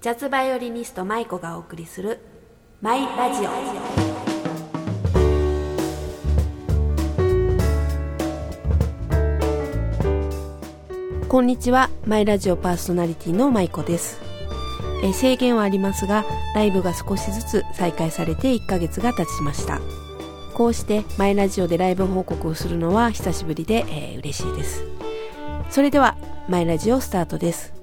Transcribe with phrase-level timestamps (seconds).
[0.00, 2.20] ジャズバイオリニスト舞子がお送りする
[2.80, 3.50] マイラジオ。
[11.28, 11.90] こんにちは。
[12.06, 14.18] マイラジオパーソナリティの舞子です。
[15.04, 16.24] え制限はありますが
[16.54, 19.82] ライブが少しずつ再開されて1ヶ月が経ちました。
[20.54, 24.82] こうしてマイラジオでライブ報告をするのは久しぶりで、えー、嬉しいです。
[25.68, 26.16] それでは
[26.48, 27.79] マイラジオスタートです。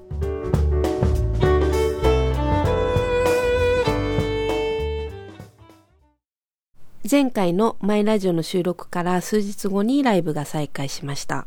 [7.10, 11.46] 前回のマイラジオの収録から数日後にライブが再開しました。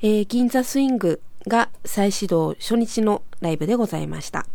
[0.00, 4.46] えー、銀座スイングが再始動初日のライブでございました。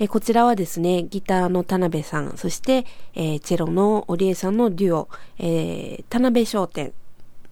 [0.00, 6.92] えー、こちらはですね、ギターの田辺さん、そして、えー、チェロの織江さんのデュオ、え田辺商店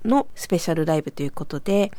[0.04, 1.92] のスペシャルライブということで、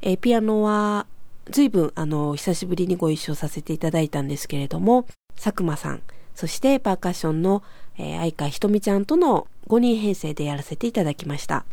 [0.00, 1.08] えピアノは
[1.50, 6.02] 随分あの、久しぶりにご一緒させていただいたんですけれども、佐久間さん、
[6.36, 7.64] そしてパーカッションの、
[7.98, 11.64] えー、愛花ひとみちゃんとの5人編成でやらせていただきました。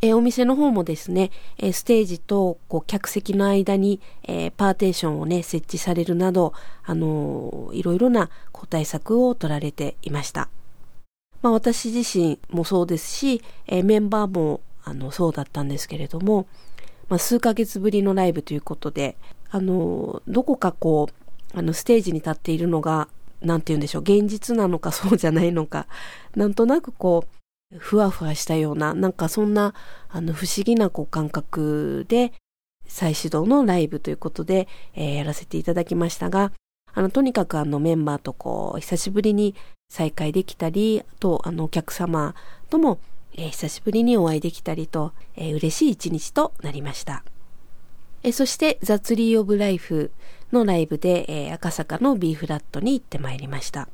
[0.00, 10.48] えー、お店の方もですね、えー、ステージとこう客席の間に、え、パーテーションをね、設置されるなど、あのいろいろなこう対策を取られていました。
[11.40, 16.46] まあ私自身もそうですし、えメンバーもあのそうだったんですけれども、
[17.08, 19.16] まあ、数ヶ月ぶりのライブということで、
[19.50, 23.08] あのどこかこう、あのステージに立っているのが
[23.44, 25.86] なんて言うんでしょう、現実なのか そうじゃないのか、
[26.34, 27.24] なんとなくこ
[27.72, 29.74] う、ふわふわしたような、なんかそんな、
[30.08, 32.32] あの、不思議なこう感覚で、
[32.86, 36.52] 再始動のライブということで、えー、やらせていただきましたが、
[36.92, 39.54] あの、とにかくあのメンバーとこう、久しぶりに
[39.90, 42.34] 再会できたり、あと、あの、お客様
[42.68, 42.98] とも、
[43.34, 47.24] えー、久しぶりにお会いできたりと、えー、嬉しい一日となりました。
[48.24, 50.12] えそして、ザ・ツリー・オブ・ライフ
[50.52, 53.88] のライブで、えー、赤坂の B フラットに行ってまいりました。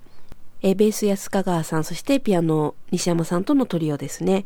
[0.61, 4.45] えー、ベース安香川さん、そしてピアノ西山さんとのトリオですね。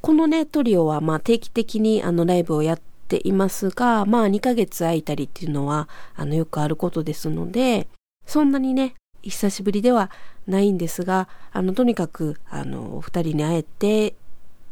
[0.00, 7.88] このね、トリオは、まあ、定期的にあのライブをやっていますが、まあ、2ヶ月空いたりっていうのは、あの、よくあることですので、
[8.24, 10.10] そんなにね、久しぶりでは
[10.46, 14.14] ないんですが、あの、とにかく、あの、二人に会えて、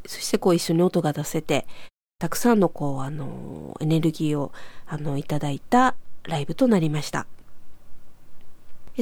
[0.06, 1.66] そしてこう一緒に音が出せて、
[2.18, 4.52] たくさんのこう、あの、エネルギーを、
[4.86, 5.94] あの、いただいた
[6.24, 7.26] ライブとなりました。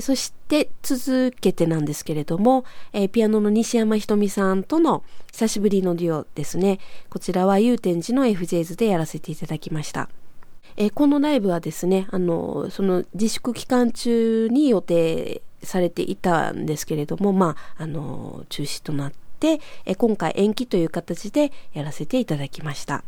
[0.01, 6.79] そして続けてなんですけれども、えピアノの西山ひとみさんとの久しぶりのデュオですね。
[7.11, 10.09] こちらは祐天寺の FJs でやらせていただきました。
[10.77, 23.05] えこのライブはですね、あの、その自粛期間中に予定されていたんですけれども、まあ、あの、中止となって、え今回延期という形でやらせていただきました。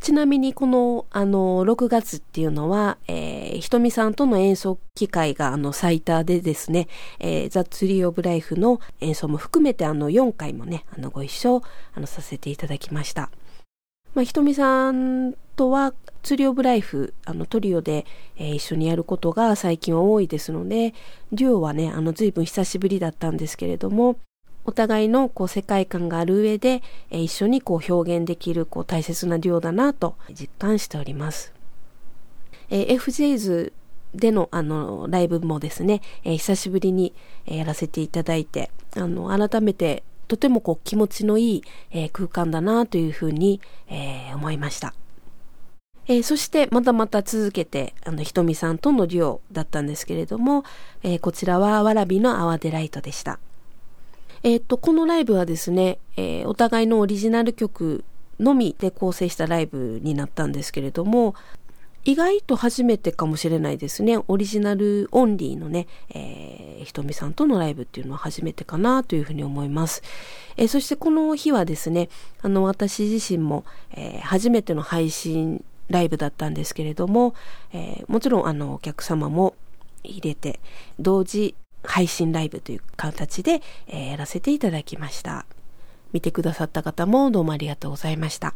[0.00, 11.62] ちなみにこの、あの、6月っていうのは、えー、ひとみさんとの演奏機会が、あの、最多でですね、えー、ザ・ツリー・オブ・ライフの演奏も含めて、あの、4回もね、あの、ご一緒、
[11.94, 13.30] あの、させていただきました。
[14.14, 15.92] まあ、ひとみさんとは、
[16.22, 20.94] ツリー・オブ・ライフ、あの、トリオで、えー、一緒にやることが最近は多いですので、
[21.32, 24.16] デュオはね、あの、随分久しぶりだったんですけれども、
[24.66, 31.52] お互いのこう世界観がある上で、え、一緒にこう表現できるこう大切なデュオだなと実感しております。
[32.68, 33.72] えー、FJs
[34.14, 37.14] でのあのライブもですね、えー、久しぶりに、
[37.46, 41.62] やらせていただいて、あの改めてとてもこう気持ちのいい、
[41.92, 44.94] え、空間だなというふうに、え、思いました。
[46.08, 50.64] えー、そしてまたまた続けて、あの、ひとみさんとのデュオだったんですけれども、
[51.04, 53.38] えー、こちらはわらびのアワデライトでした。
[54.46, 58.04] えっ、と、このライブはですね、えー、お互いのオリジナル曲
[58.38, 61.34] のみで構成したライブになったんですけれども、
[62.04, 64.20] 意外と初めてかもしれないですね。
[64.28, 70.04] オリジナルオンリーのね、えー、ひとみさんとのライブっていうのは初めてかなというふうに思います。
[70.56, 72.08] えー、そしてこの日はですね、
[72.40, 77.34] あの、私自身も、えー、初めての配信ライブだったんですけれども、
[77.72, 79.56] えー、もちろんあの、お客様も
[80.04, 80.60] 入れて、
[81.00, 81.56] 同時
[81.86, 85.46] 配信ライブという形で、えー、やらせていただきました。
[86.12, 88.54] 見てくださった方もどうもありがとうございました。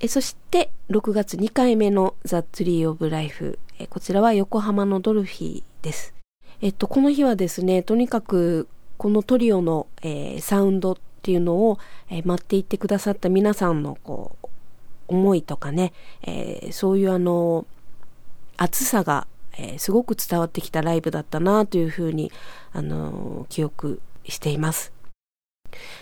[0.00, 3.58] えそして、6月2回目のザ・ツリー・オブ・ライフ。
[3.78, 6.12] えこちらは横浜のドルフィーです。
[6.60, 11.78] えっと、この日はですね、とにかく、このトリオの、えー、サウンドっていうのを、
[12.10, 14.48] えー、待っていてくださった皆さんの、こう、
[15.08, 15.92] 思いとかね、
[16.22, 17.66] えー、そういうあの、
[18.56, 19.26] 熱さが
[19.58, 22.32] えー、すごく伝わってきたライブだったなというふうに、
[22.72, 24.92] あのー、記憶しています。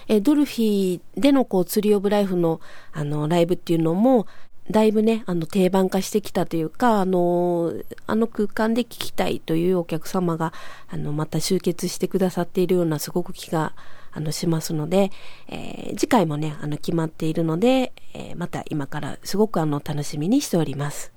[0.08, 2.60] えー、ドルフィーでのこう、ツリーオブライフの、
[2.92, 4.26] あの、ライブっていうのも、
[4.70, 7.72] だいぶね、あの、定番化してきたというか、あの、
[8.06, 10.52] あの空間で聞きたいというお客様が、
[10.88, 13.74] あの、また集結してくださっているようなすごく気が、
[14.12, 15.10] あの、しますので、
[15.48, 21.12] えー、次回もね、あの、決まっているので、えー、また今からすごくあの、楽しみにしております。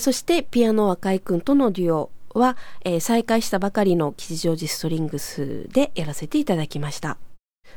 [0.00, 7.16] そして、ピアノ若井くんとのデュオは、えー、再開したばかりの吉祥寺ストリングスでやらせていただきました。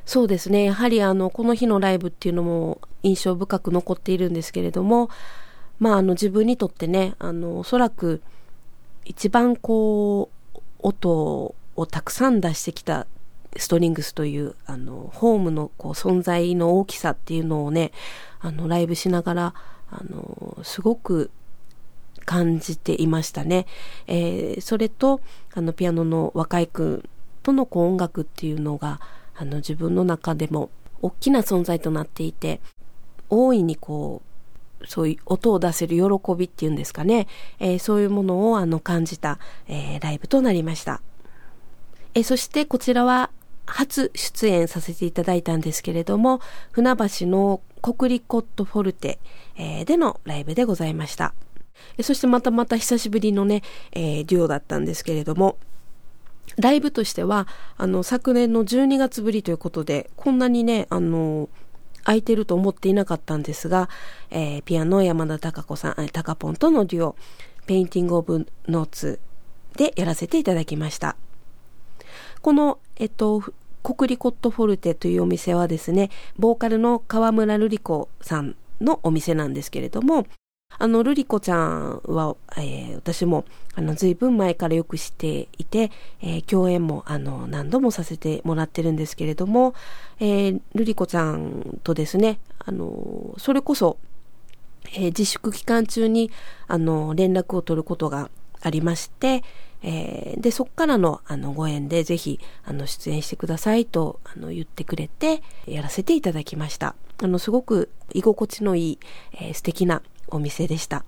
[0.05, 0.65] そうですね。
[0.65, 5.09] やはりあの、この日のライブっていうのも印象深く残っているんですけれども、
[5.79, 8.21] まああの自分にとってね、あの、おそらく
[9.05, 13.07] 一番こう、音をたくさん出してきた
[13.57, 17.91] ストリングスというあのホームのこう存在の大きさっていうのをね
[18.39, 19.53] あのライブしながら
[19.91, 21.31] あのすごく
[22.25, 23.65] 感じていましたね。
[24.07, 25.21] えー、それと
[25.53, 27.09] あのピアノの若井君
[27.43, 28.99] とのこう音楽っていうのが
[29.35, 30.69] あの自分の中でも
[31.01, 32.61] 大きな存在となっていて
[33.29, 34.21] 大いにこ
[34.81, 37.27] うそういう音を出せる喜びっていうんですかね、
[37.59, 41.01] えー、そういうものをあの感じた、えー、ライブとなりました。
[42.13, 43.31] えー、そしてこちらは
[43.65, 46.41] 初出演させていただいたんですけれども、
[46.71, 49.19] 船橋の国立コットフォルテ、
[49.55, 51.33] え、でのライブでございました。
[52.01, 55.57] そしてまたまた久しぶりのね、えー、デュオだったんですけれども、
[56.57, 57.47] ライブとしては、
[57.77, 61.49] あの、昨年の12月ぶりということで、こんなにね、あの、
[62.03, 63.89] 空いてると思っていなかったんですが、
[64.31, 67.15] えー、ピアノ山田孝子さん、タカポンとのデュオ、
[67.67, 69.19] ペインティングオブノーツ
[69.77, 71.15] でやらせていただきました。
[72.41, 73.43] この、えっと、
[73.83, 80.25] 国立コットフォルテというお店はですね、ボーカルの河村瑠璃子さんのお店なんですけれども、
[80.77, 83.45] あの、ルリコちゃんは、えー、私も、
[83.75, 85.91] あの、随分前からよく知っていて、
[86.21, 89.73] えー、共演も、あの、何度もさせてもらってるんですけれども、
[90.19, 93.97] えー、ルリコちゃんとですね、あの、それこそ、
[94.93, 96.31] えー、自粛期間中に、
[96.67, 98.29] あの、連絡を取ることが
[98.61, 99.43] ありまして、
[99.83, 106.95] えー、で、そこからの、あの、ご縁で、ぜひ、あの、出演してくださいと、あの、言ってくれて、やらせていただきました。
[107.21, 108.99] あの、すごく居心地のいい、
[109.33, 110.01] えー、素敵な
[110.31, 111.05] お店でした。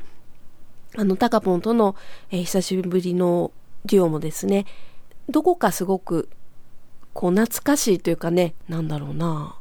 [0.96, 1.96] あの、タカポンとの、
[2.30, 3.52] えー、久しぶりの
[3.86, 4.66] デュオもですね、
[5.30, 6.30] どこかすごく、
[7.14, 9.58] こう、懐かしいというかね、なんだろうな、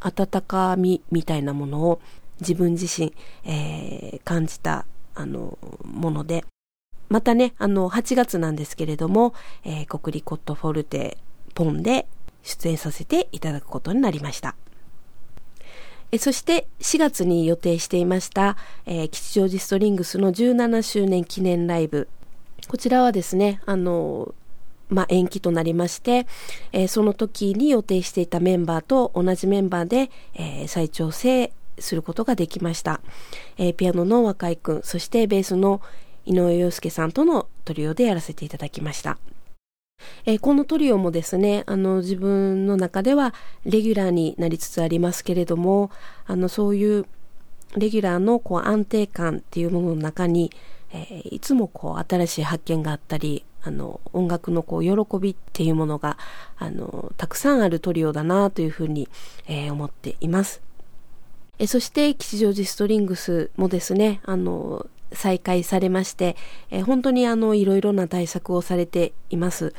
[0.00, 2.00] 温かみみたいなものを
[2.40, 3.12] 自分自身、
[3.44, 6.44] えー、感じた、あの、もので、
[7.08, 9.34] またね、あの、8月なんですけれども、
[9.64, 11.18] えー、国立コットフォルテ
[11.54, 12.06] ポンで
[12.42, 14.56] 出演させていただくことになりました。
[16.18, 22.08] そして4月に予定していました、えー、吉祥寺ストリングスの17周年記念ライブ。
[22.68, 24.34] こちらはですね、あの、
[24.88, 26.26] まあ、延期となりまして、
[26.72, 33.00] えー、その時に予定していたメンバーと同じメンバーで、えー、再調整することができました。
[33.56, 35.80] え、ピアノの若井くん、そしてベースの
[36.26, 39.18] 井上陽介さんとのトリオでやらせていただきました。
[40.24, 45.90] えー、このトリオもですね、あの自分の中ではレギュラーになりつつありますけれども、
[46.26, 47.06] あのそういう
[47.76, 50.50] レギュラーのこう安定感っていうものの中に、
[50.92, 56.16] えー、いつもこう新しい発見があったり、あの音楽のこう喜びっていうものが
[56.56, 59.08] あのたくさんあるトリオだなというふうに、
[59.46, 60.62] えー、思っています。
[61.58, 66.36] えそして吉祥寺ストリングスもですね、あの再開されまして、
[66.70, 69.74] えー、本当にあのいろいろな対策をされています。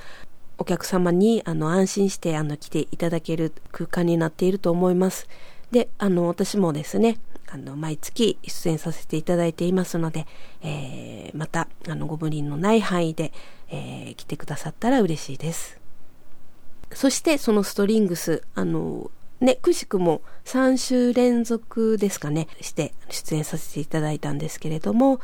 [0.58, 5.28] お客様にあの安心してあの来ていただける空間になっていると思います。
[5.72, 10.28] で、あの私もですね、あの毎月出演させていただいていますので、
[10.62, 13.34] えー、またあのご無理のない範囲で、
[13.70, 15.80] えー、来てくださったら嬉しいです。
[16.94, 19.10] そしてそのストリングス、あの
[19.42, 25.20] ね、くしくも3週連続ですかね、して出演させていただいたんですけれども、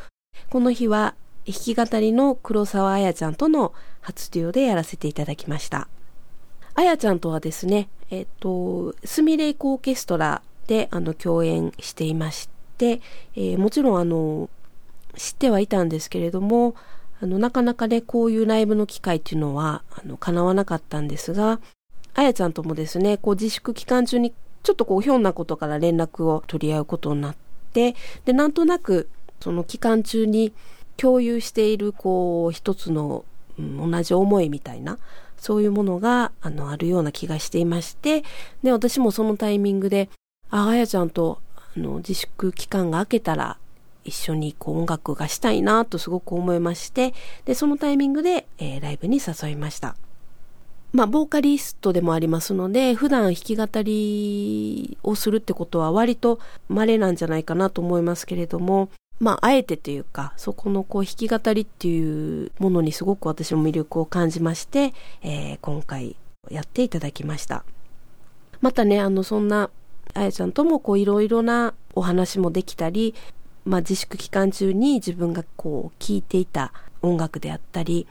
[0.50, 5.88] この日は弾き語りの黒沢彩ちゃんとの初デュオでやらせていただきました。
[6.74, 13.02] 彩ちゃんとはですね、えっ、と、スミレイコーケストラであの共演していまして、
[13.36, 14.50] えー、もちろんあの、
[15.16, 16.76] 知ってはいたんですけれども、
[17.22, 21.60] あの、なかなかね、こういうライブの機会っていうのは、あの、叶わなかったんですが、
[22.18, 24.34] あやちゃんともですね、こう自粛期間中に
[24.64, 27.36] ちょっとこうひょんなことから連絡を取り合うことになっ
[27.74, 27.96] て、
[28.26, 29.08] で、なんとなく
[29.40, 30.52] その期間中に
[30.98, 33.24] 共有しているこう一つの、
[33.60, 34.98] うん、同じ思いみたいな、
[35.38, 38.24] そういうものがあのあるような気がしていまして、
[38.64, 40.10] で、私もそのタイミングで、
[40.50, 43.58] あ、あやちゃんとあの自粛期間が明けたら
[44.06, 47.14] 一緒にこう音楽がしたいなとすごく思いまして、
[47.46, 49.96] で、そのタイミングで、えー、ライブに誘いました。
[50.94, 56.40] まあ、ボーカリストでもありますので、普段弾き語りをするってことは割と
[56.70, 58.90] 稀なんじゃないかなと思いますけれども、
[59.20, 66.16] まあ、あえてというか、そこのこう弾き語りっていうものにすごく私も魅力を感じまして、えー、今回
[66.50, 67.66] やっていただきました。
[68.62, 69.70] またね、あの、そんな、
[70.14, 73.14] あやちゃんともこういろいろなお話もできたり、
[73.66, 78.08] まあ、自粛期間中に自分がこう聴いていた音楽であったり、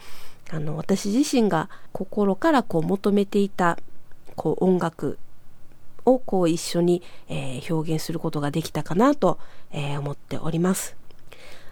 [0.51, 3.79] あの、私自身が心からこう求めていた
[4.37, 5.19] こう音楽
[6.05, 9.39] をこう一緒に、えー、表現することができたかなと、
[9.73, 10.97] えー、思っております。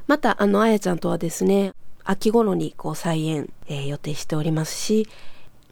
[0.06, 1.72] また、あの、あやちゃんとはですね、
[2.04, 5.08] 秋頃にこう再演、えー、予定しておりますし、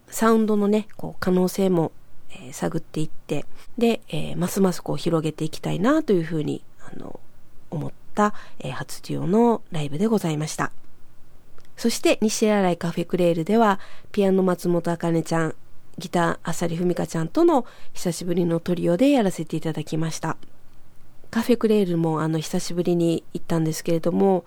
[0.07, 1.91] サウンドのね、こう可能性も、
[2.31, 3.45] えー、探っていって、
[3.77, 7.19] で、えー、ますますこう広げていきたいなというふうに、あの、
[7.69, 10.71] 思った、えー、初デュオのライブでございました。
[11.83, 13.77] そして西新井カフェクレールでは
[14.13, 15.55] ピアノ松本茜ちゃん、
[15.97, 20.37] ギター浅利文香ちゃんとの久しぶりのトリオでやらせていただきました。
[21.29, 24.45] カフェクレールもあの久しぶりに行ったんですけれども、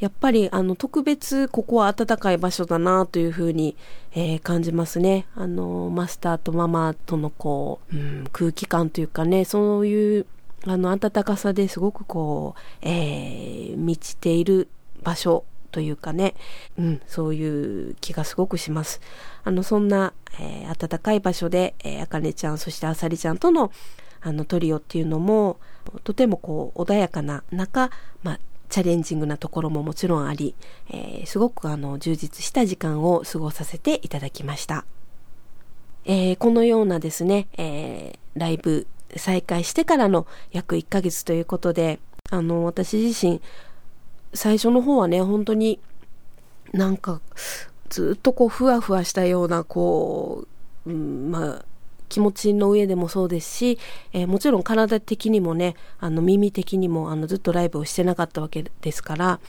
[0.00, 3.74] やっぱりあの特別ここは暖かい場所だなというふうに、
[4.12, 5.24] えー、感じますね。
[5.34, 10.26] あのマスターとママとのこう、うん、空気感というかね、そういう
[10.66, 14.68] あの暖かさですごくこう、えー、満ちている
[15.02, 16.34] 場所というかね、
[16.78, 19.00] うん、そういう気がすごくします。
[19.44, 23.72] あの、そんな、えー、暖かい場所で、えー、あかねちゃん、そしてあさりちゃんとの、
[24.20, 25.58] あの、トリオっていうのも、
[26.04, 27.90] とてもこう、穏やかな中、
[28.22, 30.54] まあ、チャレンジングなところももちろんあり、
[30.90, 34.84] えー、すごくあの、充実した時間を過ごさせていただきました。
[36.04, 41.98] えー、このようなですね、えー、ライブ再開してからの約1ヶ月ということで、
[42.30, 43.40] あの、私自身、
[44.36, 45.80] 最初の方はね、本当に
[46.72, 47.20] なんか
[47.88, 50.46] ずっとこうふわふわしたようなこ
[50.86, 51.64] う、うん、まあ
[52.08, 53.78] 気持ちの上でもそうですし、
[54.12, 59.40] えー、もちろん体的にもね、あの耳的にもあのずっとライブをしてなかったわけですから、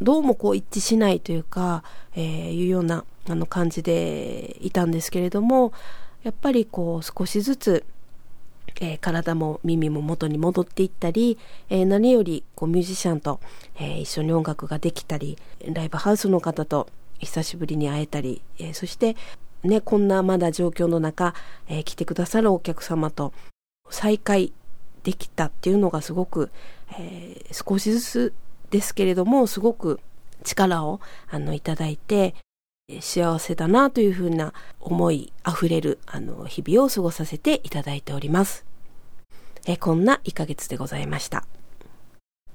[0.00, 1.84] どうもこう一致しないというか、
[2.14, 5.72] えー、いうようなあの感じでいたんですけれども、
[6.22, 7.84] やっぱりこう少しずつ
[8.80, 11.38] えー、体も耳も元に戻っていったり、
[11.68, 13.40] えー、何よりこうミュージシャンと、
[13.76, 15.38] えー、一緒に音楽ができたり
[15.72, 16.88] ライブハウスの方と
[17.18, 19.16] 久しぶりに会えたり、えそして
[19.62, 21.34] ねこんなまだ状況の中、
[21.68, 23.32] え来てくださるお客様と
[23.90, 24.52] 再会
[25.04, 26.50] できたっていうのがすごく、
[26.98, 28.34] え少しずつ
[28.70, 30.00] ですけれどもすごく
[30.42, 31.00] 力を
[31.30, 32.34] あのいただいて
[33.00, 38.64] 幸せだなというふうな思いあふれるあの日々を過ごさせていただいております。
[39.66, 41.44] えこんな1ヶ月でございました。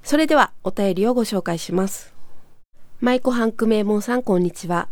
[0.02, 2.14] それではお便りをご紹介します。
[3.00, 4.88] 舞子ハンク名門さんこんにちは。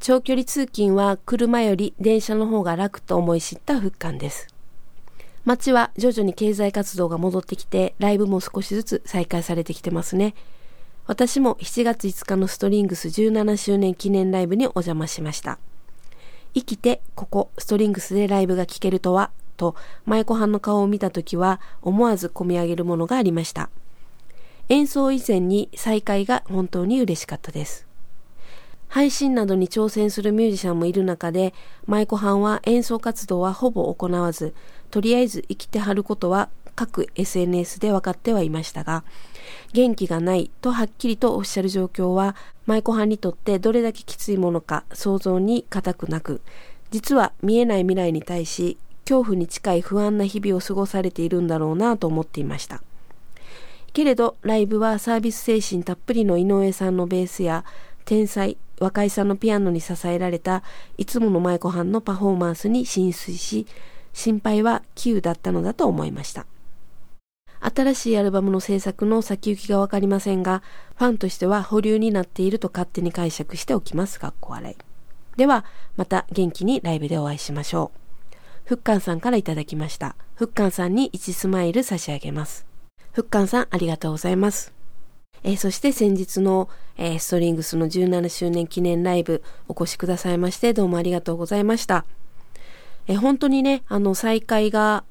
[0.00, 4.48] 長距離通勤は車より電車の方が楽と思い知った復刊です。
[5.44, 10.34] 街は徐々に経済活動が戻ってきて、ライブも少しずつ再開されてきてますね。
[11.06, 15.60] 私も7月5日のストリングス17周年記念ライブにお邪魔しました。
[16.52, 23.70] 生きてここストリングスでライブが聴けるとは、と舞子はんの顔を見た時は思わず込み上げるものがありました。
[24.68, 27.86] 演奏以前に再会が本当に嬉しかったです。
[28.88, 31.54] 配信などに挑戦するミュージシャンもいる中で、
[31.86, 34.54] 舞子はんは演奏活動はほぼ行わず、
[34.90, 39.04] とりあえず生きてはることは各 SNS で分かってはいましたが、
[39.72, 42.36] 元気がないとはっきりとおっしゃる状況は、
[42.66, 46.40] 舞妓はにとってどれだけきついものか想像に難くなく、
[46.90, 52.82] 実は見えない未来に対し、恐怖に近い不安な日々を過ごされているんだろうなと思っていました。
[53.92, 57.64] けれど、ライブはサービス精神たっぷりの井上さんのベースや、
[58.04, 60.62] 天才、若井さんのピアノに支えられた、
[60.98, 63.66] いつもの舞妓はんのパフォーマンスに浸水し、
[64.12, 66.46] 心配は急だったのだと思いました。
[67.74, 70.62] 新しいアルバムの制作の先行きがわかりませんが、
[70.94, 74.20] ファンとしては保留になっていると勝手に解釈しておきます。
[74.20, 74.76] かっこ笑い。
[75.36, 75.64] では、
[75.96, 78.36] また元気にライブでお会いしましょう。
[78.66, 80.14] ふっかんさんからいただきました。
[80.36, 82.66] ふっかんさんに1スマイル差し上げます。
[83.12, 84.72] ふっかんさんありがとうございます。
[85.42, 92.04] えー、そして先日の、えー、ストリングスの17周年記念ライブお越しくださいましてどうもありがとうございました。
[93.08, 95.04] えー、本当にね、あの再会が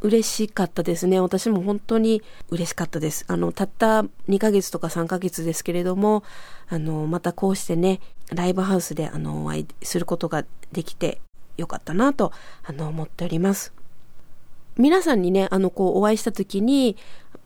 [0.00, 1.20] 嬉しかったですね。
[1.20, 3.24] 私も本当に嬉しかったです。
[3.28, 6.22] あの、たった2ヶ月とか3ヶ月ですけれども、
[6.68, 8.00] あの、またこうしてね、
[8.32, 11.20] ライブハウスであの、お会いすることができて
[11.56, 12.32] よかったなと、
[12.64, 13.72] あの、思っております。
[14.78, 16.98] 皆さんにね、あの、こう、お会いした時に、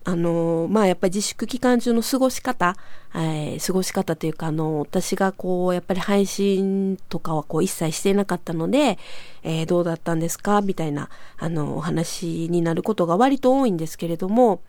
[0.04, 2.76] あの、まあ、やっぱり自粛期間中の過ごし方、
[3.14, 8.98] えー、過ごし方というか、あの、私がこう、やっぱり配信とかはこう、一切していなかったので、
[9.42, 10.62] えー、どうだったんですか？
[10.62, 14.62] みたいな、あの、お話になることが割と多いんですけれども、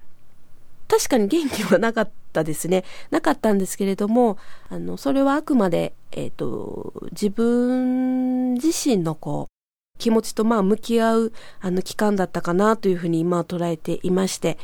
[0.89, 2.83] 確かに元気はなかったですね。
[3.11, 9.51] なかったんですけれども、あの、それはあくまで、えっ、ー、と、自分自身のこう、
[9.97, 14.57] 気持ちとまあ向き合うあの期間だったかなというふうに今は捉えていまして、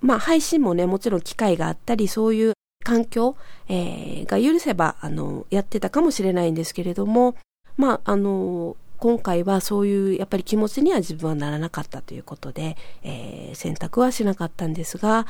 [0.00, 2.52] まあ配信もね、もちろん機会があったり、そういう
[2.84, 3.36] 環境、
[3.68, 7.36] えー、が許せば、あの、やってたかもしれないんですけれども、
[7.76, 15.26] まあ、あの、今回はそういうやっぱり気持ちには自分はならなかったということで、えー、選択はしなかったんですが、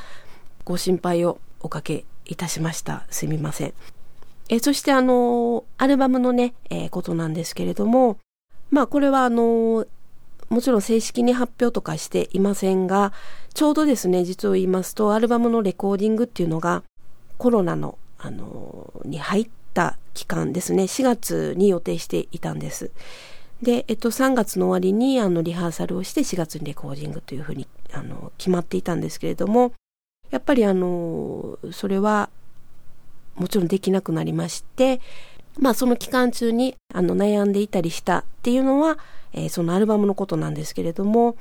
[0.65, 3.05] ご心配をおかけいたしました。
[3.09, 3.73] すみません。
[4.49, 8.17] えー、そしてあの、アルバムのね、えー、ことなんですけれども、
[8.69, 9.85] まあこれはあの、
[10.51, 13.13] もちろん正式に発表とかしていませんが、
[13.53, 16.83] ちょうどですね、実を言いますと、アルバムのレコーディングっていうのが
[17.37, 22.91] コロナの、あの、に入った期間ですね、4月に予定していたんです。
[23.61, 29.71] で、えっと、3月の終わりにあのリハーサルをして4月にレコーディングというふうにあの決まっていたんですけれども、
[30.31, 32.29] やっぱりあの、それは
[33.35, 34.99] もちろんできなくなりまして、
[35.57, 38.97] まあその期間中にあの悩んでいたりしたっていうのは、
[39.33, 41.37] えー、そのアルバムのことなんですけれども、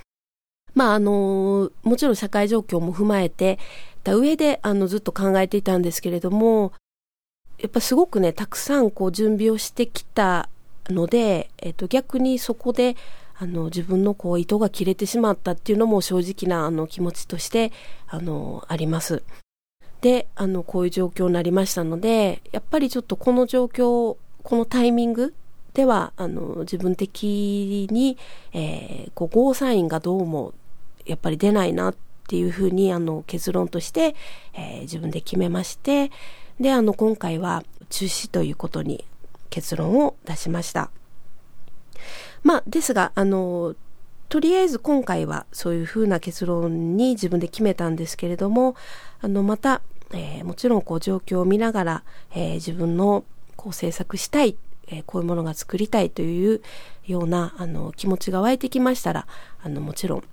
[0.75, 3.59] まああの、もちろん社会状況も踏まえて、
[4.03, 6.73] た上であのずっと考えていたんですけれども、
[7.59, 10.49] やっぱすごくね、たくさんこう準備をしてきた
[10.89, 12.97] ので、えっ、と逆にそこで
[13.39, 17.73] あの自分のこう糸が切れてしまったっていうのも正直なあの気持ちとして
[18.07, 19.23] あのあります。
[20.03, 25.35] であのこういう状況になりましたのでやっぱりちょっとこの状況このタイミング
[25.75, 28.19] ではあの自分的に、
[28.53, 30.53] えー、こうゴーサインがどうも
[31.07, 31.95] やっぱり出ないなっ
[32.29, 34.15] ていうふうにあの結論として、
[34.55, 36.11] えー、自分で決めまして
[36.59, 39.05] であの今回は中止ということに
[39.51, 40.91] 結論を出しました。
[42.43, 43.75] まあ、ですが、あの、
[44.29, 48.77] とりあえず今回はそういうふうな結論に自分で決めたんですけれども、
[49.21, 53.25] あの、また、えー、もちろんこう状況を見ながら、えー、自分の
[53.57, 54.57] こう制作したい、
[54.91, 56.61] えー、こういうものが作りたいという
[57.07, 59.27] ようなあの気持ちが湧いてきましたら、
[59.63, 60.25] あのもちろん、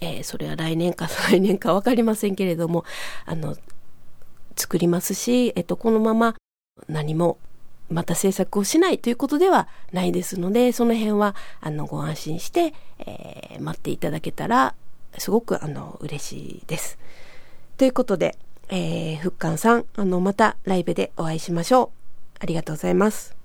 [0.00, 2.84] えそれは来年か 再来年か分かりませんけれども、
[3.24, 3.56] あの、
[4.56, 6.34] 作りますし、えっと、このまま
[6.88, 7.38] 何も
[7.90, 14.74] また制作をしないということではないですので、その辺は、あの、ご安心して、えー、待っていただけたら、
[15.16, 16.98] すごく、あの、嬉しいです。
[17.76, 18.36] ということで、
[18.68, 21.90] えー、ふっかんさん、あの、またライブでお会いしましょう。
[22.40, 23.37] ありがとうございます。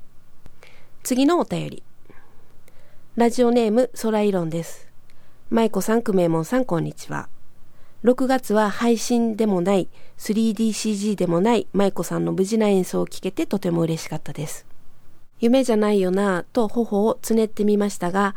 [1.04, 1.84] 次のお便り。
[3.18, 4.88] ラジオネーム、ソライロンです。
[5.50, 7.28] 舞子さん、くめもんさん、こんにちは。
[8.06, 14.66] 6月は配信でもない 3DCG でもない舞子さんの無事な演奏を聴けてとても嬉しかったです。
[15.42, 18.34] 夢じゃないよなぁと頬をつねってみましたが、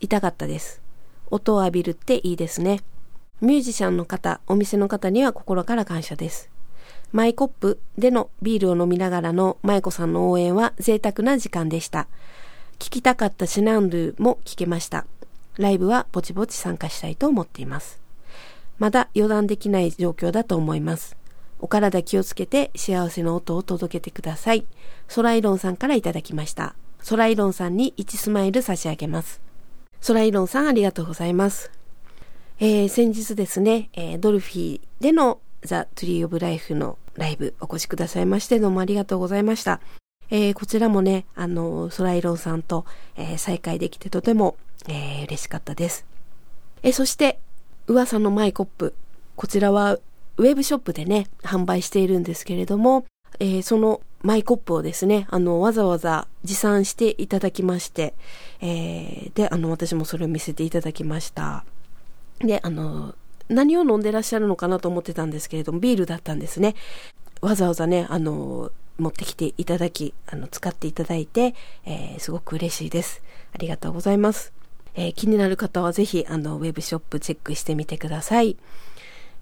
[0.00, 0.82] 痛かったです。
[1.30, 2.80] 音を浴びるっていいですね。
[3.40, 6.50] ミュージシャンの方、お店の方には心から感謝です。
[7.12, 12.08] マイコップでのビールを飲みながらの舞子さんの応援は贅沢な時間でした。
[12.78, 15.06] 聞きたかったシナンドゥも聞けました。
[15.56, 18.00] ライブはぼちぼち参加したいと思っています。
[18.78, 21.16] まだ予断できない状況だと思います。
[21.58, 24.66] お体気をつけて幸せの音を届けてください。
[25.08, 26.74] ソライロンさんからいただきました。
[27.00, 29.40] ソライロンさんに1スマイル差し上げます。
[30.00, 31.70] ソライロンさんありがとうございます。
[32.58, 39.80] えー、先日ですね、えー、ドルフィーでのザ・トゥリー・オブ・ライフのライブお越しくださいましてどうもありがとうございました。
[40.30, 42.84] えー、こちらもね、あの、ソライロンさんと、
[43.16, 44.56] えー、再会できてとても、
[44.88, 46.04] えー、嬉しかったです。
[46.82, 47.38] えそして、
[47.86, 48.94] 噂のマイコップ。
[49.36, 49.98] こちらは
[50.36, 53.06] ウェブショップでね、販売しているんですけれども、
[53.38, 58.14] えー、そのマイコップをですね、あの、わざわざ持参していただきまして、
[58.60, 61.64] えー、で、あの、私もそれを見せていただきました。
[62.40, 63.14] で、あの、
[63.48, 66.74] 何を飲んでらっしゃるのかなと思ってたんですけれども、ビールだったんですね。
[67.40, 71.54] わざわざね、あの、持ってきていただき、あの、使っていただいて、
[71.84, 73.22] えー、すごく嬉しいです。
[73.52, 74.52] ありがとうございます。
[74.94, 78.56] えー、気になる方はぜひ、あの、ウェブショップチェックしてみてください。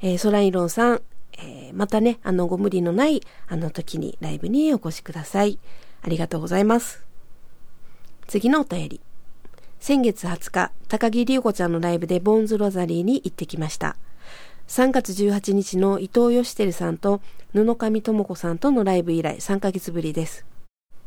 [0.03, 1.03] えー、ソライロンさん、
[1.39, 5.59] えー、またね、あの、ご無理のない、あの時にライブにお越しください。
[6.03, 7.07] ありがとうございます。
[8.27, 9.01] 次のお便り。
[9.87, 13.97] 先月20日、高木里子ちゃんのライブでボーンズロザリーに行ってきました。
[14.67, 17.21] 3月18日の伊藤義輝さんと
[17.53, 20.47] 布上智子さんとのライブ以来3ヶ月ぶりです。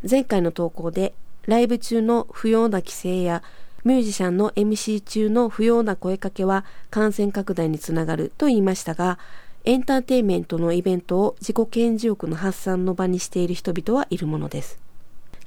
[0.08, 1.16] 前回の投稿で
[1.48, 3.42] ライブ中の不要な規制や
[3.84, 9.18] ミュージシャンの MC 中の不要な声かけは感染拡大につながると言いましたが、
[9.66, 14.78] エンターテインメントのイベントを自己顕示欲の発散の場にしている人々はいるものです。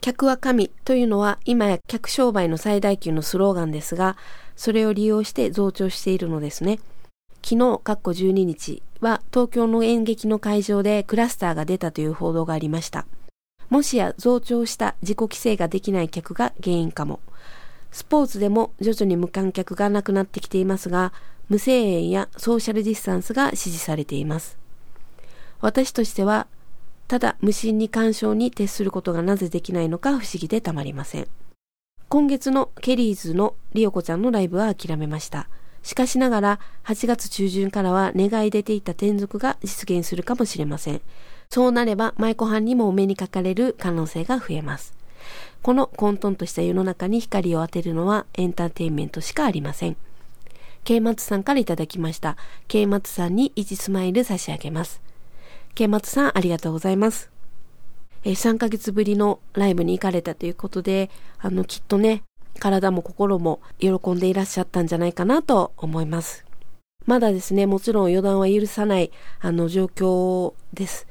[0.01, 4.17] 客は神というのは今や客商売の最大級のスローガンですが、
[4.57, 6.79] それを利用して増長しているのですね。
[7.43, 13.07] 昨日、かっこ12日は東京の演劇の会場でクラスターが出たという報道がありました。
[13.69, 17.21] もしや増長した自己規制ができない客が原因かも。
[17.93, 21.13] スポーツでも徐々に無観客がなくなってきていますが、
[21.49, 24.59] 無声援やソーシャルディスタンスが支持されています。
[25.61, 26.47] 私としては、
[27.11, 31.27] ただ無心に干渉に徹することがなぜできないのか不思議でたまりません。
[32.09, 35.49] 今月のケリーズのリオコちゃんのライブは諦めました。
[35.83, 41.01] しかしながら8月中旬からは願い出ていた転属が実現するかもしれません。
[41.49, 44.95] そうなれば舞妓班にもお目にかかれる可能性が増えます。
[45.63, 49.97] この混沌とした世の中に光を当てるのはエンターテインメントしかありません。
[50.85, 52.37] K 松さんからいただきました。
[52.69, 55.10] K 松さんに1スマイル差し上げます。
[55.75, 57.31] K 松さんありがとうございます。
[58.25, 62.23] えー、3ヶ月ぶりのライブに行かれたということで、あの、きっとね、
[62.59, 66.45] 体も心も喜んでいらっしゃったんじゃないかなと思います。
[67.07, 71.07] まだですね、もちろん予断は許さない、あの、状況です。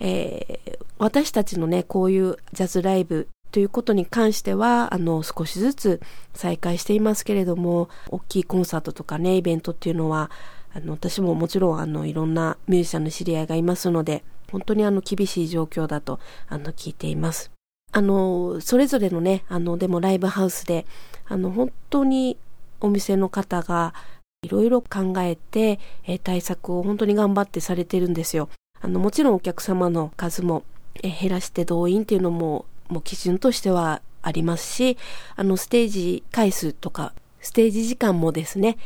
[0.00, 6.00] えー、私たちのね、こういうジャズライブということに関しては、あの、少しずつ
[6.32, 10.30] 再開していますけれども、大きいコンサートとかね、イベントっていうのは、
[10.74, 17.50] あの、私ももちろん、あの、いろんなミュージシャンの知り合いがいますので、本当にあの、厳しい状況だと、あの、聞いています。
[17.92, 20.84] あの、それぞれのね、あの、でもライブハウスで、
[21.26, 22.36] あの、本当に
[22.80, 23.94] お店の方が、
[24.42, 28.50] いろいろ考えて、え対策を本当に頑張ってされてるんですよ。
[28.80, 30.64] あの、もちろんお客様の数も、
[31.02, 34.96] え減らして動員っていうのももう基準としてはありますし、
[35.36, 38.76] あの、ステージ回数とか、ステージ時間もですね、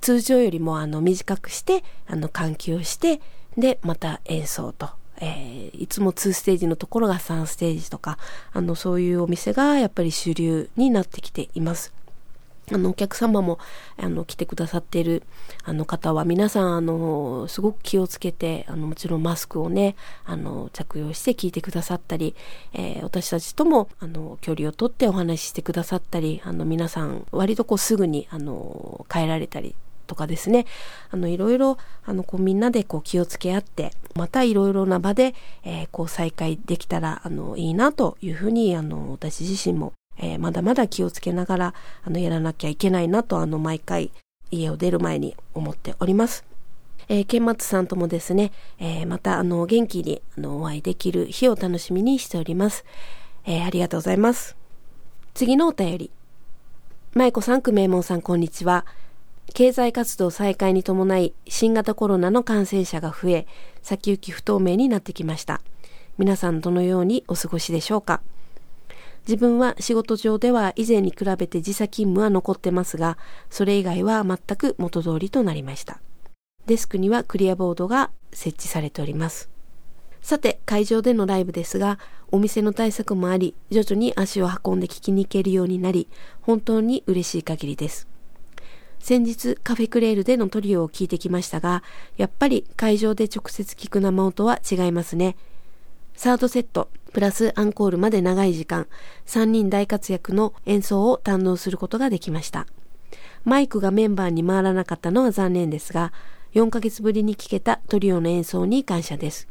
[0.00, 3.20] 通常よりもあの短くして、あの、換気をして、
[3.56, 4.90] で、また演奏と。
[5.18, 8.18] えー、いつも2ステージのところが3ステージとか、
[8.52, 11.94] あの、そういうお店がやっぱり主流になってきています。
[12.72, 13.58] あの、お客様も、
[13.96, 15.22] あの、来てくださっている、
[15.62, 22.34] あの方は、皆さん、あの、すごく気をつけて、あの、もちろんマスクをね、あの、着用して聞いてくださったり、
[22.72, 30.66] えー、私たちとも、あの、距離をとってお話ししてくださったり、あの、皆さん、割とこう、すぐに、あの、帰られたりとかですね、
[31.10, 44.10] あの、いろいろ、あの、こう、みんなでこう、気をつけ合って、またいろいろな場で、えー、こう、再会できたら、あの、いいなというふうに、あの、私自身もえー、まだまだ気をつけながら、あの、やらなきゃいけないなと、あの、毎回、
[44.50, 46.44] 家を出る前に思っております。
[47.08, 52.84] えー、ケンマツさんともですね、えー、また、あの、元気に、あの、お会いできる日を楽しみにしております。
[53.44, 54.56] えー、ありがとうございます。
[55.34, 56.10] 次のお便り。
[57.14, 58.86] 舞子さん、久米門さん、こんにちは。
[59.54, 63.46] 経済活動再開に伴い、新型コロナの感染者が増え、
[63.82, 65.62] 先行き不透明になってきました。
[66.18, 68.20] 皆さん、どのようにお過ごしでしょうか？
[69.26, 73.18] 自分は仕事上では以前に比べて時差勤務は残ってますが、
[73.50, 76.00] それ以外は全く元通りとなりました。
[76.66, 79.48] デスクにはクリアボードが設置されております。
[80.20, 81.98] さて、会場でのライブですが、
[82.30, 86.08] お店の対策もあり、徐々に足を運んで聞きに行けるようになり、
[86.42, 88.08] 本当に嬉しい限りです。
[89.00, 91.82] 先日カフェクレールでのトリオを聞いてきましたが、
[92.16, 95.36] やっぱり会場で直接聞く生音は違いますね。
[96.14, 98.86] サードセット、プラスアンコールまで長い時間、
[99.26, 102.66] 3人大活躍の演奏を堪能することができました。
[103.44, 106.12] マイクがメンバーに回らなかったのは残念ですが、
[106.54, 109.46] 4ヶ月ぶりに聴けたトリオの演奏に感謝です。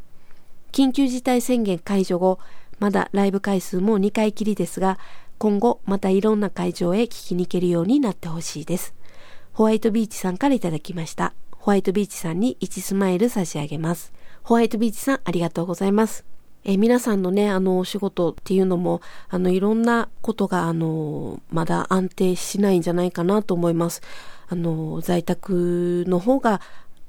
[0.71, 2.39] 緊急事態宣言解除後、
[2.79, 4.99] まだライブ回数も2回きりですが、
[5.37, 8.93] 今後またいろんな会場へ聴きに行けるようになってほしいです。
[9.55, 11.33] ホワイトビーチさんからいただきました。
[11.51, 14.11] ホワイトビーチさんに1スマイル差し上げます。
[14.43, 16.25] ホワイトビーチさんありがとうございます。
[16.65, 24.01] え皆さんのね、あの、お仕事っていうのも、あの、いろんなことが、あの、まだ安定しないんじゃないかなと思います。
[24.49, 26.59] あの、在宅の方が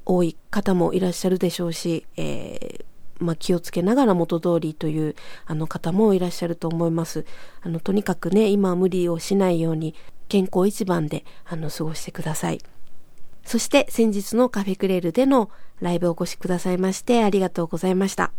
[0.05, 2.85] 多い方もいらっしゃるでしょうし、えー
[3.19, 5.15] まあ、気をつけながら元通りという
[5.47, 7.25] あの方もいらっしゃると思います。
[7.61, 9.95] あの、とにかくね、今無理をしないように
[10.27, 12.59] 健康一番であの過ごしてください。
[13.45, 18.31] そして先日のカフェクレールでのライブをお越しくださいましてありがとうございました。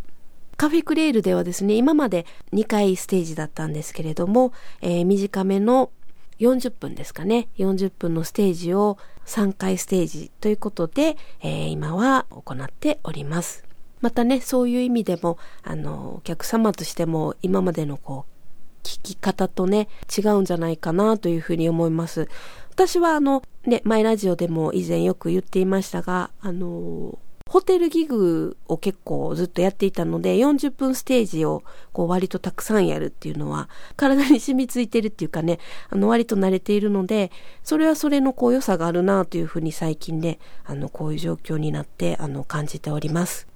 [0.58, 5.92] カフェクレールではですね、今まで2回ステージだったんですけれども、えー、短めの
[6.40, 13.64] 40分ですかね、40分のステージを3回ステージということで、えー、今は行っております。
[14.00, 18.37] またね、そういう意味でも、あの、お客様としても今までのこう、
[18.82, 22.28] 聞き方とね、違うんじゃないかなというふうに思います。
[22.70, 37.32] 私はあの、ね、マイラジオでも以前よく言っていましたが、あの、ホテルギグを結構ずっとやっていたので、40分ステージをこう割とたくさんやるっていうのは、体に染みついてるっていうかね、あの割と慣れているので、
[37.64, 43.47] それはそれのこう良さがあるなというふうに最近ね、あのこういう状況になってあの感じております。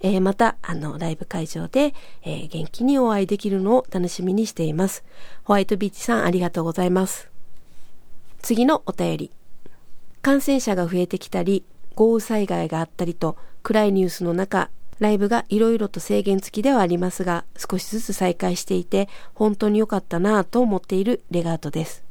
[0.00, 5.04] えー、また、あの、ライブ会場で、えー、元気にお会いできるのを楽しみにしています。
[5.44, 7.30] ホワイトビーチさんありがとうございます。
[8.42, 9.30] 次のお便り。
[10.20, 22.04] 感染者が増えてきたり、豪雨災害があったりと、暗いニュースの中、ライブがいろいろと制限付きではありますが、少しずつ再開していて、本当に良かったなぁと思っているレガートです。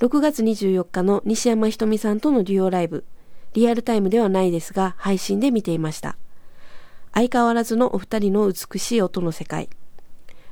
[0.00, 3.04] 6月24日の西山ひとみさんとのデュオライブ、
[3.54, 6.16] リアルタイムではないですが、配信で見ていました。
[7.14, 9.68] 相変わらずのお二人の美しい音の世界。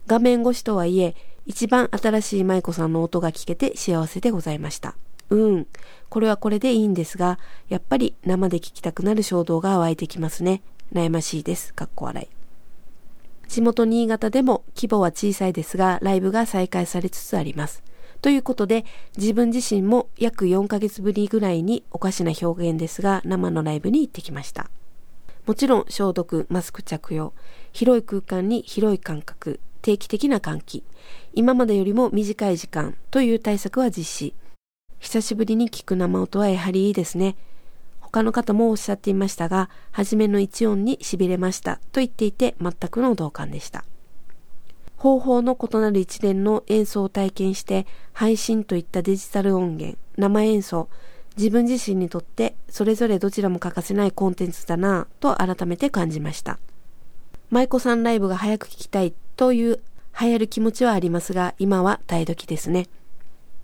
[0.06, 4.94] 画面越しとはいえ、一番新しい舞子さんの音が聞けて幸せでございました。
[5.30, 5.66] うん。
[6.08, 10.62] これはこれでいいんですが、やっぱり生で聞きたくなる衝動が湧いてきますね。
[10.92, 11.74] 悩ましいです。
[11.74, 13.48] かっこ笑い。
[13.48, 17.82] 地元新潟でも規模は小さいですが、ライブが再開されつつあります。
[18.20, 18.84] ということで、
[19.16, 24.70] 自分自身も約4ヶ月ぶりぐらいにおかしな表現ですが、生のライブに行ってきました。
[25.44, 27.32] もちろん消毒、マスク着用、
[27.72, 30.84] 広い空間に広い間隔、定期的な換気、
[31.34, 34.34] 今までよりも短い時間という対策は実施。
[35.00, 37.34] 久しぶりに聞く生音はやはりいいですね。
[38.00, 43.84] 他の方もおっしゃっていましたが、初めの一音に痺れましたと言っていて全くの同感でした。
[44.96, 50.88] 方法の異なる一連の演奏を体験して配信といったデジタル音源、生演奏、
[51.36, 56.58] 自分自身にとってそれぞれどちらも欠かせないコンテンツだなぁと改めて感じました。
[57.50, 59.80] 舞妓さんライブが早く聴きたいという
[60.18, 62.88] 流行る気持ちはありますが、今は耐え時ですね。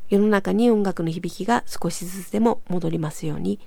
[0.08, 3.60] 世の中に音楽の響きが少しずつでも戻りますように。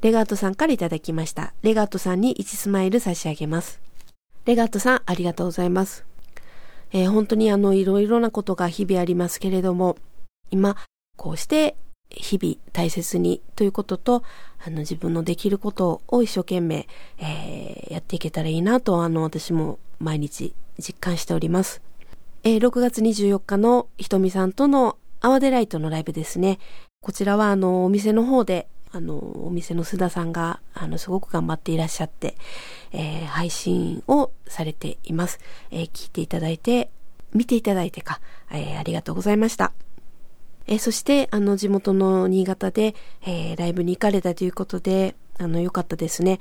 [0.00, 1.54] レガートさんからいただきました。
[1.62, 3.80] レガートさんに1スマイル差し上げます。
[4.46, 6.04] レガートさん、ありがとうございます。
[6.92, 9.96] えー、本当にあの、いろいろなことが日々ありますけれども、
[10.50, 10.76] 今、
[11.16, 11.76] こうして
[12.14, 14.22] 日々大切にということと、
[14.64, 16.86] あの自分のできることを一生懸命、
[17.18, 21.82] えー、やっていけたらいいなと、あの私も毎日実感しております。
[22.44, 26.58] えー、6月24日のひとみさんとのアワデライトのライブですね。
[27.00, 32.36] こちらはあのお店の方であの、お店の須田さんが、あの、すごく頑張っていらっしゃって、
[32.92, 35.40] えー、配信をされています。
[35.70, 36.90] えー、聞いていただいて、
[37.32, 38.20] 見ていただいてか、
[38.50, 39.72] えー、ありがとうございました。
[40.66, 46.40] えー、そして、あの、地元の新潟で、えー、ライブに行かれたということで、あの、良かったですね。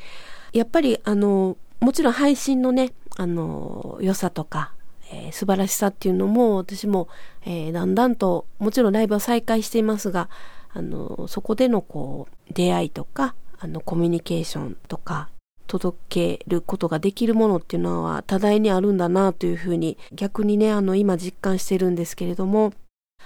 [0.53, 4.73] やっぱり、あの、もちろん配信のね、あの、良さとか、
[5.11, 7.07] えー、素晴らしさっていうのも、私も、
[7.45, 10.29] えー、だんだんと、もちろんライブは再開していますが、
[10.73, 15.29] あの、そこでのこう、出会いとか、あの、コミュニケーションとか、
[15.71, 22.73] 届けることができるものっていうのは多大にあるんだなというふうに逆にね、あの今実感してるんですけれども、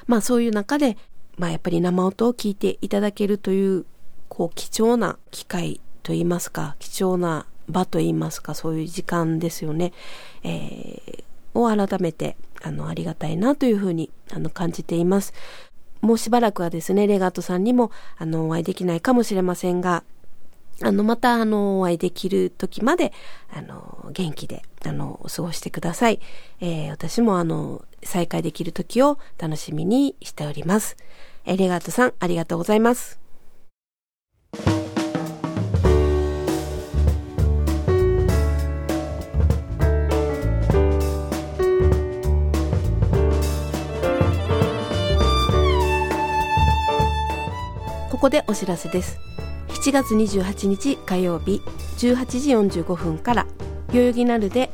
[0.08, 0.98] まあそういう中で、
[1.38, 3.86] まあやっぱり生音を聞いていただけるという、
[4.30, 9.94] こう貴重な機会といいますか、貴重な場といいますか、そういう時間ですよね。
[10.44, 15.34] えー、を改めて、あの、ありがたいなというふうに、あの、感じています。
[16.02, 20.04] もうしばらくはですね、レガートさんにも、あの、お会いできないかもしれませんが、
[20.82, 23.14] あの、また、あの、お会いできる時まで、
[23.54, 26.20] あの、元気で、あの、過ごしてください。
[26.60, 30.98] えー、私も、あの、再会できる時を楽しみにしております。
[31.46, 33.20] え、レガートさん、ありがとうございます。
[48.12, 49.20] ここでお知らせです。
[49.86, 51.62] 7月28日火曜日
[52.00, 53.46] 18時45分から
[53.94, 54.72] 代々木ナルで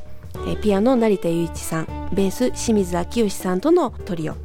[0.63, 4.35] ピアノ成田雄一さんベース清水明義さんとのトリオ。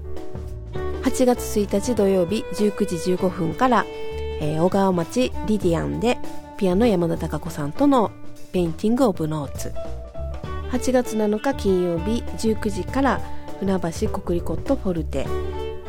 [1.05, 3.87] 8月1日土曜日19時15分から、
[4.40, 6.18] えー、小川町リディアンで
[6.59, 8.11] ピアノ山田孝子さんとの
[8.50, 9.72] ペインティング・オブ・ノーツ。
[10.72, 13.20] 8月7日金曜日19時から
[13.61, 15.29] 船橋国立コットフォルテ。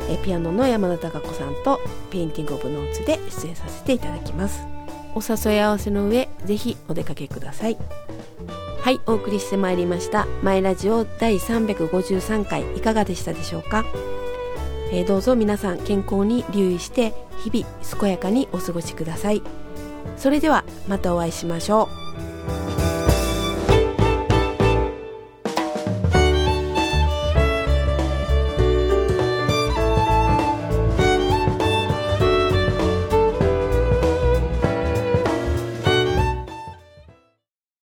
[0.08, 4.66] えピアノの山田孝子さんとペインティング・オブ・ノーツで出演させていただきます。
[5.14, 7.76] お誘い合わせの上ぜひお出かけください。
[8.80, 13.84] はいお送りしてまいりました「舞らじお第353回」いかがでしたでしょうか、
[14.92, 17.12] えー、どうぞ皆さん健康に留意して
[17.44, 17.66] 日々
[18.00, 19.42] 健やかにお過ごしください。
[20.16, 21.88] それではまたお会いしましょ
[22.74, 22.77] う。